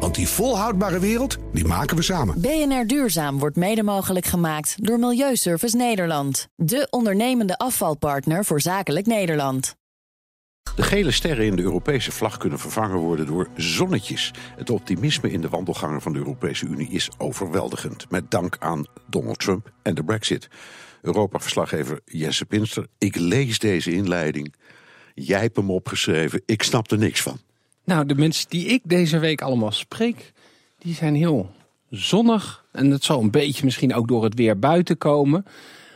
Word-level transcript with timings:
Want 0.00 0.14
die 0.14 0.28
volhoudbare 0.28 0.98
wereld, 0.98 1.36
die 1.52 1.64
maken 1.64 1.96
we 1.96 2.02
samen. 2.02 2.40
BNR 2.40 2.86
Duurzaam 2.86 3.38
wordt 3.38 3.56
mede 3.56 3.82
mogelijk 3.82 4.26
gemaakt 4.26 4.86
door 4.86 4.98
Milieuservice 4.98 5.76
Nederland. 5.76 6.48
De 6.56 6.86
ondernemende 6.90 7.58
afvalpartner 7.58 8.44
voor 8.44 8.60
zakelijk 8.60 9.06
Nederland. 9.06 9.76
De 10.76 10.82
gele 10.82 11.10
sterren 11.10 11.46
in 11.46 11.56
de 11.56 11.62
Europese 11.62 12.12
vlag 12.12 12.36
kunnen 12.36 12.58
vervangen 12.58 12.96
worden 12.96 13.26
door 13.26 13.48
zonnetjes. 13.56 14.30
Het 14.56 14.70
optimisme 14.70 15.30
in 15.30 15.40
de 15.40 15.48
wandelgangen 15.48 16.00
van 16.00 16.12
de 16.12 16.18
Europese 16.18 16.66
Unie 16.66 16.90
is 16.90 17.10
overweldigend. 17.18 18.10
Met 18.10 18.30
dank 18.30 18.56
aan 18.58 18.86
Donald 19.06 19.38
Trump 19.38 19.72
en 19.82 19.94
de 19.94 20.04
Brexit. 20.04 20.48
Europa-verslaggever 21.02 22.00
Jesse 22.04 22.46
Pinster. 22.46 22.86
Ik 22.98 23.16
lees 23.16 23.58
deze 23.58 23.92
inleiding. 23.92 24.54
Jij 25.14 25.40
hebt 25.40 25.56
hem 25.56 25.70
opgeschreven. 25.70 26.42
Ik 26.46 26.62
snap 26.62 26.90
er 26.90 26.98
niks 26.98 27.22
van. 27.22 27.38
Nou, 27.84 28.06
de 28.06 28.14
mensen 28.14 28.46
die 28.48 28.66
ik 28.66 28.80
deze 28.84 29.18
week 29.18 29.42
allemaal 29.42 29.72
spreek, 29.72 30.32
die 30.78 30.94
zijn 30.94 31.14
heel 31.14 31.50
zonnig. 31.90 32.64
En 32.72 32.90
dat 32.90 33.04
zal 33.04 33.20
een 33.20 33.30
beetje 33.30 33.64
misschien 33.64 33.94
ook 33.94 34.08
door 34.08 34.24
het 34.24 34.34
weer 34.34 34.58
buiten 34.58 34.98
komen. 34.98 35.44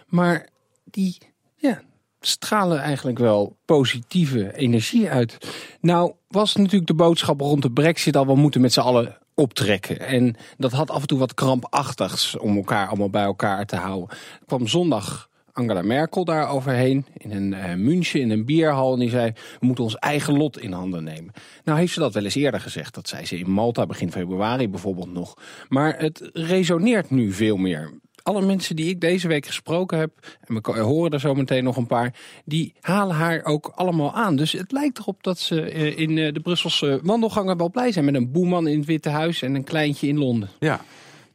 Maar 0.06 0.48
die 0.84 1.18
ja, 1.56 1.82
stralen 2.20 2.80
eigenlijk 2.80 3.18
wel 3.18 3.56
positieve 3.64 4.56
energie 4.56 5.10
uit. 5.10 5.38
Nou, 5.80 6.12
was 6.28 6.56
natuurlijk 6.56 6.86
de 6.86 6.94
boodschap 6.94 7.40
rond 7.40 7.62
de 7.62 7.70
brexit 7.70 8.16
al, 8.16 8.26
we 8.26 8.36
moeten 8.36 8.60
met 8.60 8.72
z'n 8.72 8.80
allen 8.80 9.18
optrekken. 9.34 10.00
En 10.00 10.36
dat 10.56 10.72
had 10.72 10.90
af 10.90 11.00
en 11.00 11.06
toe 11.06 11.18
wat 11.18 11.34
krampachtigs 11.34 12.36
om 12.36 12.56
elkaar 12.56 12.88
allemaal 12.88 13.10
bij 13.10 13.22
elkaar 13.22 13.66
te 13.66 13.76
houden. 13.76 14.18
Kwam 14.46 14.66
zondag 14.66 15.27
Angela 15.58 15.82
Merkel 15.82 16.24
daar 16.24 16.48
overheen 16.48 17.06
in 17.16 17.30
een 17.30 17.52
uh, 17.52 17.74
München, 17.74 18.20
in 18.20 18.30
een 18.30 18.44
bierhal. 18.44 18.92
En 18.92 18.98
die 18.98 19.10
zei, 19.10 19.32
we 19.60 19.66
moeten 19.66 19.84
ons 19.84 19.96
eigen 19.96 20.36
lot 20.36 20.60
in 20.60 20.72
handen 20.72 21.04
nemen. 21.04 21.32
Nou 21.64 21.78
heeft 21.78 21.92
ze 21.92 22.00
dat 22.00 22.14
wel 22.14 22.24
eens 22.24 22.34
eerder 22.34 22.60
gezegd. 22.60 22.94
Dat 22.94 23.08
zei 23.08 23.26
ze 23.26 23.38
in 23.38 23.50
Malta 23.50 23.86
begin 23.86 24.12
februari 24.12 24.68
bijvoorbeeld 24.68 25.12
nog. 25.12 25.34
Maar 25.68 25.98
het 25.98 26.30
resoneert 26.32 27.10
nu 27.10 27.32
veel 27.32 27.56
meer 27.56 27.90
alle 28.22 28.42
mensen 28.42 28.76
die 28.76 28.88
ik 28.88 29.00
deze 29.00 29.28
week 29.28 29.46
gesproken 29.46 29.98
heb, 29.98 30.38
en 30.40 30.54
we 30.62 30.80
horen 30.80 31.10
er 31.10 31.20
zo 31.20 31.34
meteen 31.34 31.64
nog 31.64 31.76
een 31.76 31.86
paar, 31.86 32.14
die 32.44 32.74
halen 32.80 33.16
haar 33.16 33.44
ook 33.44 33.72
allemaal 33.74 34.14
aan. 34.14 34.36
Dus 34.36 34.52
het 34.52 34.72
lijkt 34.72 34.98
erop 34.98 35.22
dat 35.22 35.38
ze 35.38 35.60
eh, 35.60 35.98
in 35.98 36.18
eh, 36.18 36.32
de 36.32 36.40
Brusselse 36.40 37.00
wandelgangen 37.02 37.56
wel 37.56 37.70
blij 37.70 37.92
zijn 37.92 38.04
met 38.04 38.14
een 38.14 38.32
boeman 38.32 38.66
in 38.66 38.78
het 38.78 38.86
Witte 38.86 39.08
Huis 39.08 39.42
en 39.42 39.54
een 39.54 39.64
kleintje 39.64 40.06
in 40.06 40.18
Londen. 40.18 40.48
Ja, 40.58 40.80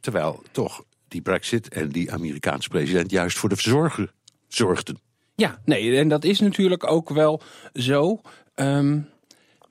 terwijl 0.00 0.42
toch 0.50 0.84
die 1.14 1.22
brexit 1.22 1.68
en 1.68 1.88
die 1.88 2.12
Amerikaanse 2.12 2.68
president 2.68 3.10
juist 3.10 3.38
voor 3.38 3.48
de 3.48 3.56
verzorger 3.56 4.12
zorgden. 4.48 4.98
Ja, 5.34 5.60
nee, 5.64 5.96
en 5.96 6.08
dat 6.08 6.24
is 6.24 6.40
natuurlijk 6.40 6.90
ook 6.90 7.08
wel 7.08 7.42
zo. 7.72 8.20
Um, 8.54 9.08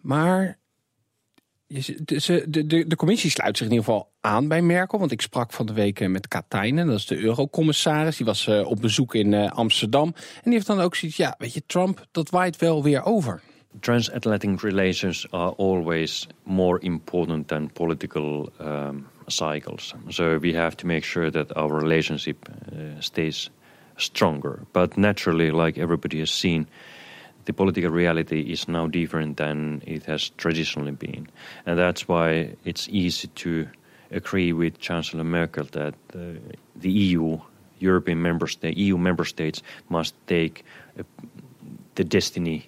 maar 0.02 0.60
de, 1.68 2.46
de, 2.50 2.88
de, 2.88 2.96
commissie 2.96 3.30
sluit 3.30 3.58
zich 3.58 3.68
in 3.68 3.74
ieder 3.74 3.86
geval 3.86 4.12
aan 4.22 4.48
bij 4.48 4.62
Merkel. 4.62 5.00
Want 5.00 5.12
ik 5.12 5.22
sprak 5.22 5.54
van 5.54 5.66
de 5.66 5.74
week 5.74 6.08
met 6.08 6.28
Katijnen, 6.28 6.88
dat 6.88 6.98
is 6.98 7.06
de 7.06 7.18
eurocommissaris. 7.18 8.18
Die 8.18 8.26
was 8.26 8.48
uh, 8.48 8.68
op 8.68 8.82
bezoek 8.82 9.16
in 9.16 9.32
uh, 9.32 9.52
Amsterdam. 9.52 10.14
En 10.16 10.42
die 10.44 10.54
heeft 10.54 10.68
dan 10.68 10.80
ook 10.80 10.96
zoiets, 10.96 11.18
ja, 11.18 11.36
weet 11.38 11.54
je, 11.54 11.64
Trump, 11.66 12.06
dat 12.12 12.30
waait 12.30 12.58
wel 12.58 12.84
weer 12.84 13.04
over. 13.04 13.42
Transatlantic 13.80 14.62
relations 14.62 15.32
are 15.32 15.56
always 15.56 16.28
more 16.44 16.80
important 16.80 17.48
than 17.48 17.72
political 17.72 18.52
um, 18.62 19.06
cycles. 19.30 19.94
So 20.10 20.38
we 20.38 20.54
have 20.54 20.76
to 20.78 20.88
make 20.88 21.04
sure 21.04 21.32
that 21.32 21.56
our 21.58 21.70
relationship 21.70 22.50
uh, 22.50 23.00
stays 23.02 23.50
stronger. 23.98 24.66
But 24.74 24.98
naturally, 24.98 25.52
like 25.52 25.78
everybody 25.78 26.20
has 26.20 26.32
seen, 26.32 26.68
the 27.46 27.54
political 27.54 27.92
reality 27.92 28.42
is 28.52 28.68
now 28.68 28.88
different 28.88 29.38
than 29.38 29.82
it 29.86 30.06
has 30.06 30.30
traditionally 30.38 30.92
been. 30.92 31.28
And 31.66 31.78
that's 31.78 32.08
why 32.08 32.56
it's 32.64 32.88
easy 32.90 33.28
to 33.28 33.68
agree 34.12 34.54
with 34.54 34.80
Chancellor 34.80 35.24
Merkel 35.24 35.66
that 35.72 35.96
uh, 36.16 36.40
the 36.76 36.92
EU, 36.92 37.40
European 37.80 38.22
member 38.22 38.48
state, 38.48 38.78
EU 38.78 38.98
member 38.98 39.26
states 39.26 39.62
must 39.90 40.16
take 40.28 40.64
uh, 40.98 41.04
the 41.96 42.04
destiny 42.04 42.68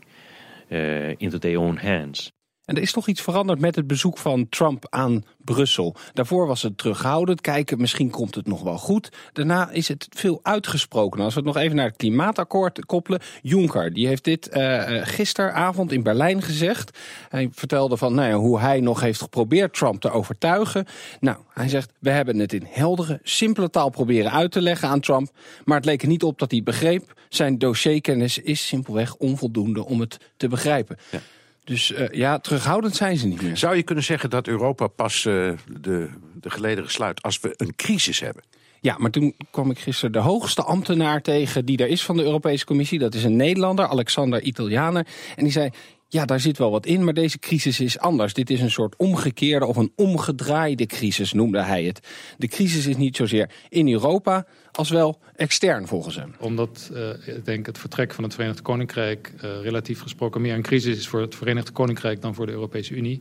uh, 0.72 1.16
into 1.20 1.40
their 1.40 1.58
own 1.58 1.78
hands. 1.78 2.32
En 2.66 2.76
er 2.76 2.82
is 2.82 2.92
toch 2.92 3.08
iets 3.08 3.22
veranderd 3.22 3.60
met 3.60 3.76
het 3.76 3.88
bezoek 3.88 4.18
van 4.18 4.50
Trump 4.50 4.86
aan 4.90 5.24
Brussel. 5.38 5.96
Daarvoor 6.14 6.48
was 6.48 6.62
het 6.62 6.78
terughoudend, 6.78 7.42
kijken 7.42 7.80
misschien 7.80 8.10
komt 8.10 8.36
het 8.36 8.48
nog 8.48 8.62
wel 8.62 8.78
goed. 8.78 9.10
Daarna 9.34 9.70
is 9.70 9.88
het 9.88 10.08
veel 10.10 10.40
uitgesproken. 10.44 11.22
Als 11.22 11.34
we 11.34 11.40
het 11.40 11.48
nog 11.48 11.58
even 11.58 11.76
naar 11.76 11.88
het 11.88 11.96
klimaatakkoord 11.96 12.86
koppelen. 12.86 13.22
Juncker, 13.42 13.94
die 13.94 14.08
heeft 14.08 14.24
dit 14.24 14.50
uh, 14.56 14.84
gisteravond 15.04 15.92
in 15.92 16.04
Berlijn 16.04 16.42
gezegd. 16.42 17.00
Hij 17.30 17.50
vertelde 17.52 17.98
van 17.98 18.14
nou 18.14 18.30
ja, 18.30 18.36
hoe 18.36 18.60
hij 18.60 18.80
nog 18.80 19.02
heeft 19.02 19.22
geprobeerd 19.22 19.74
Trump 19.74 20.02
te 20.02 20.10
overtuigen. 20.10 20.86
Nou, 21.20 21.38
hij 21.54 21.70
zegt, 21.70 21.92
we 22.00 22.10
hebben 22.10 22.40
het 22.40 22.54
in 22.54 22.68
heldere, 22.70 23.20
simpele 23.24 23.70
taal 23.70 23.90
proberen 23.90 24.32
uit 24.32 24.52
te 24.52 24.62
leggen 24.62 24.88
aan 24.88 25.00
Trump. 25.00 25.30
Maar 25.64 25.78
het 25.78 25.86
leek 25.86 26.02
er 26.02 26.08
niet 26.08 26.24
op 26.24 26.40
dat 26.40 26.52
hij 26.52 26.64
begreep. 26.64 27.14
Zijn 27.30 27.58
dossierkennis 27.58 28.38
is 28.38 28.68
simpelweg 28.68 29.16
onvoldoende 29.16 29.86
om 29.86 30.00
het 30.00 30.18
te 30.38 30.48
begrijpen. 30.48 30.98
Ja. 31.12 31.20
Dus 31.66 31.92
uh, 31.92 32.08
ja, 32.12 32.40
terughoudend 32.40 32.96
zijn 32.96 33.18
ze 33.18 33.28
niet 33.28 33.42
meer. 33.42 33.58
Zou 33.58 33.76
je 33.76 33.84
kunnen 33.84 34.04
zeggen 34.04 34.30
dat 34.30 34.48
Europa 34.48 34.88
pas 34.88 35.26
uh, 35.26 35.52
de, 35.82 36.10
de 36.34 36.50
gelederen 36.50 36.92
sluit 36.92 37.22
als 37.22 37.40
we 37.40 37.54
een 37.58 37.76
crisis 37.76 38.20
hebben? 38.20 38.44
Ja, 38.82 38.96
maar 38.98 39.12
toen 39.12 39.36
kwam 39.52 39.72
ik 39.72 39.80
gisteren 39.80 40.12
de 40.12 40.20
hoogste 40.20 40.64
ambtenaar 40.64 41.22
tegen 41.22 41.66
die 41.66 41.78
er 41.78 41.88
is 41.88 42.04
van 42.04 42.18
de 42.18 42.24
Europese 42.24 42.66
Commissie. 42.66 43.00
Dat 43.00 43.14
is 43.14 43.24
een 43.24 43.36
Nederlander, 43.36 43.88
Alexander 43.88 44.42
Italianer. 44.42 45.08
En 45.36 45.44
die 45.44 45.52
zei, 45.52 45.70
ja, 46.16 46.26
daar 46.26 46.40
zit 46.40 46.58
wel 46.58 46.72
wat 46.72 46.86
in, 46.86 47.04
maar 47.04 47.14
deze 47.14 47.40
crisis 47.40 47.80
is 47.80 48.00
anders. 48.00 48.34
Dit 48.34 48.50
is 48.50 48.62
een 48.62 48.72
soort 48.72 48.96
omgekeerde 48.96 49.66
of 49.66 49.76
een 49.76 49.92
omgedraaide 49.96 50.86
crisis, 50.86 51.34
noemde 51.34 51.62
hij 51.62 51.84
het. 51.84 52.08
De 52.38 52.48
crisis 52.48 52.86
is 52.86 52.98
niet 52.98 53.16
zozeer 53.16 53.50
in 53.70 53.92
Europa 53.92 54.46
als 54.72 54.90
wel 54.90 55.20
extern 55.36 55.88
volgens 55.88 56.16
hem. 56.16 56.36
Omdat 56.40 56.92
uh, 56.94 57.10
ik 57.36 57.46
denk 57.46 57.66
het 57.66 57.78
vertrek 57.78 58.14
van 58.14 58.24
het 58.24 58.34
Verenigd 58.34 58.62
Koninkrijk 58.62 59.34
uh, 59.36 59.42
relatief 59.62 60.02
gesproken 60.02 60.42
meer 60.42 60.54
een 60.54 60.62
crisis 60.62 60.98
is 60.98 61.08
voor 61.08 61.22
het 61.22 61.36
Verenigd 61.36 61.72
Koninkrijk 61.72 62.22
dan 62.22 62.36
voor 62.36 62.46
de 62.46 62.52
Europese 62.52 62.94
Unie. 62.94 63.20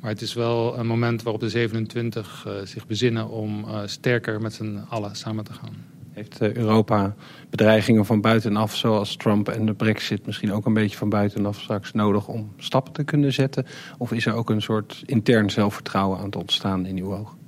Maar 0.00 0.10
het 0.10 0.22
is 0.22 0.34
wel 0.34 0.78
een 0.78 0.86
moment 0.86 1.22
waarop 1.22 1.40
de 1.40 1.48
27 1.48 2.44
uh, 2.46 2.52
zich 2.64 2.86
bezinnen 2.86 3.28
om 3.28 3.66
sterker 3.84 4.40
met 4.40 4.54
z'n 4.54 4.84
allen 4.88 5.16
samen 5.16 5.44
te 5.44 5.52
gaan. 5.52 5.91
Heeft 6.12 6.40
Europa 6.40 7.14
bedreigingen 7.50 8.06
van 8.06 8.20
buitenaf, 8.20 8.76
zoals 8.76 9.16
Trump 9.16 9.48
en 9.48 9.66
de 9.66 9.74
Brexit, 9.74 10.26
misschien 10.26 10.52
ook 10.52 10.66
een 10.66 10.74
beetje 10.74 10.96
van 10.96 11.08
buitenaf 11.08 11.60
straks 11.60 11.92
nodig 11.92 12.28
om 12.28 12.52
stappen 12.56 12.92
te 12.92 13.04
kunnen 13.04 13.32
zetten? 13.32 13.66
Of 13.98 14.12
is 14.12 14.26
er 14.26 14.34
ook 14.34 14.50
een 14.50 14.62
soort 14.62 15.02
intern 15.06 15.50
zelfvertrouwen 15.50 16.18
aan 16.18 16.24
het 16.24 16.36
ontstaan 16.36 16.86
in 16.86 16.96
uw 16.96 17.14
ogen? 17.14 17.40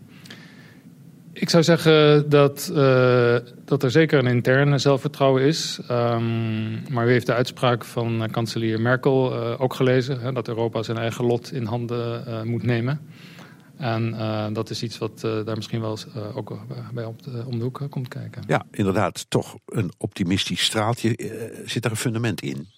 Ik 1.32 1.50
zou 1.50 1.62
zeggen 1.62 2.28
dat, 2.28 2.70
uh, 2.72 3.36
dat 3.64 3.82
er 3.82 3.90
zeker 3.90 4.18
een 4.18 4.26
interne 4.26 4.78
zelfvertrouwen 4.78 5.42
is. 5.42 5.80
Um, 5.90 6.82
maar 6.90 7.06
u 7.06 7.10
heeft 7.10 7.26
de 7.26 7.34
uitspraak 7.34 7.84
van 7.84 8.22
uh, 8.22 8.28
kanselier 8.30 8.80
Merkel 8.80 9.34
ook 9.58 9.74
gelezen: 9.74 10.20
hè, 10.20 10.32
dat 10.32 10.48
Europa 10.48 10.82
zijn 10.82 10.98
eigen 10.98 11.24
lot 11.24 11.52
in 11.52 11.64
handen 11.64 12.22
moet 12.48 12.62
nemen. 12.62 13.00
En 13.76 14.54
dat 14.54 14.70
is 14.70 14.82
iets 14.82 14.98
wat 14.98 15.20
daar 15.20 15.56
misschien 15.56 15.80
wel 15.80 15.90
eens, 15.90 16.06
ook 16.34 16.58
bij 16.92 17.04
op 17.04 17.22
de, 17.22 17.42
om 17.46 17.58
de 17.58 17.64
hoek 17.64 17.86
komt 17.90 18.08
kijken. 18.08 18.42
Ja, 18.46 18.66
inderdaad, 18.70 19.30
toch 19.30 19.56
een 19.66 19.92
optimistisch 19.98 20.64
straaltje. 20.64 21.14
zit 21.64 21.82
daar 21.82 21.92
een 21.92 21.96
fundament 21.96 22.40
in? 22.40 22.68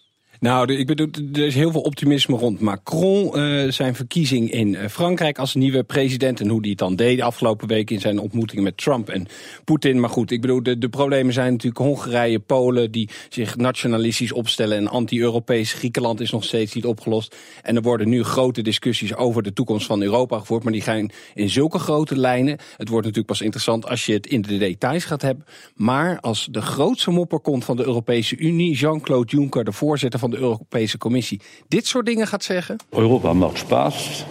Nou, 0.41 0.75
ik 0.75 0.87
bedoel, 0.87 1.09
er 1.33 1.47
is 1.47 1.55
heel 1.55 1.71
veel 1.71 1.81
optimisme 1.81 2.37
rond 2.37 2.61
Macron. 2.61 3.38
Uh, 3.38 3.71
zijn 3.71 3.94
verkiezing 3.94 4.50
in 4.50 4.75
eh, 4.75 4.88
Frankrijk 4.88 5.38
als 5.38 5.55
nieuwe 5.55 5.83
president. 5.83 6.41
En 6.41 6.49
hoe 6.49 6.62
die 6.62 6.71
het 6.71 6.79
dan 6.79 6.97
deed 6.97 7.17
de 7.17 7.23
afgelopen 7.23 7.69
week 7.69 7.91
in 7.91 8.00
zijn 8.00 8.19
ontmoetingen 8.19 8.65
met 8.65 8.77
Trump 8.77 9.09
en 9.09 9.27
Poetin. 9.65 10.00
Maar 10.00 10.11
goed, 10.11 10.31
ik 10.31 10.41
bedoel, 10.41 10.62
de, 10.62 10.79
de 10.79 10.88
problemen 10.88 11.33
zijn 11.33 11.53
natuurlijk 11.53 11.83
Hongarije, 11.83 12.38
Polen... 12.38 12.91
die 12.91 13.09
zich 13.29 13.56
nationalistisch 13.56 14.33
opstellen. 14.33 14.77
En 14.77 14.88
anti-Europees 14.88 15.73
Griekenland 15.73 16.21
is 16.21 16.31
nog 16.31 16.44
steeds 16.44 16.75
niet 16.75 16.85
opgelost. 16.85 17.37
En 17.62 17.77
er 17.77 17.82
worden 17.82 18.09
nu 18.09 18.23
grote 18.23 18.62
discussies 18.62 19.15
over 19.15 19.43
de 19.43 19.53
toekomst 19.53 19.87
van 19.87 20.03
Europa 20.03 20.39
gevoerd. 20.39 20.62
Maar 20.62 20.73
die 20.73 20.82
gaan 20.82 21.11
in 21.35 21.50
zulke 21.50 21.79
grote 21.79 22.19
lijnen. 22.19 22.59
Het 22.77 22.89
wordt 22.89 23.06
natuurlijk 23.06 23.27
pas 23.27 23.41
interessant 23.41 23.89
als 23.89 24.06
je 24.06 24.12
het 24.12 24.27
in 24.27 24.43
de 24.43 24.59
details 24.59 25.05
gaat 25.05 25.23
hebben. 25.23 25.44
Maar 25.75 26.21
als 26.21 26.49
de 26.50 26.62
grootste 26.62 27.11
mopper 27.11 27.41
komt 27.41 27.65
van 27.65 27.77
de 27.77 27.85
Europese 27.85 28.37
Unie... 28.37 28.75
Jean-Claude 28.77 29.37
Juncker, 29.37 29.65
de 29.65 29.73
voorzitter 29.73 30.19
van 30.19 30.25
van 30.31 30.38
de 30.38 30.46
Europese 30.46 30.99
Commissie 30.99 31.40
dit 31.69 31.87
soort 31.87 32.06
dingen 32.06 32.26
gaat 32.26 32.44
zeggen. 32.44 32.76
Europa 32.90 33.32
maakt 33.32 33.58
spaas. 33.58 34.25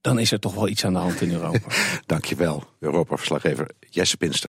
Dan 0.00 0.18
is 0.18 0.32
er 0.32 0.40
toch 0.40 0.54
wel 0.54 0.68
iets 0.68 0.84
aan 0.84 0.92
de 0.92 0.98
hand 0.98 1.20
in 1.20 1.32
Europa. 1.32 1.68
Dankjewel, 2.06 2.64
Europa-verslaggever 2.80 3.70
Jesse 3.90 4.16
Pinster. 4.16 4.48